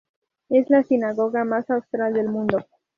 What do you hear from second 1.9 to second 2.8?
del mundo.